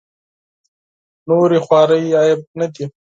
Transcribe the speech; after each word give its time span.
نورې 1.27 1.59
خوارۍ 1.65 2.05
عیب 2.21 2.39
نه 2.59 2.67
دي. 2.73 2.85